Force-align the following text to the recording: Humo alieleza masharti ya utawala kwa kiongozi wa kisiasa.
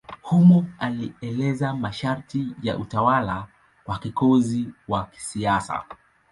Humo 0.21 0.65
alieleza 0.79 1.73
masharti 1.73 2.47
ya 2.63 2.77
utawala 2.77 3.47
kwa 3.83 3.99
kiongozi 3.99 4.67
wa 4.87 5.05
kisiasa. 5.05 5.83